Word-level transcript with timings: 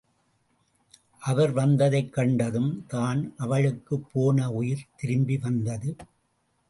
அவர் 1.19 1.51
வந்ததைக் 1.53 2.09
கண்டதும் 2.09 2.85
தான் 2.87 3.33
அவளுக்குப் 3.37 4.09
போன 4.11 4.51
உயிர் 4.51 4.87
திரும்பி 4.95 5.37
வந்தது. 5.37 5.95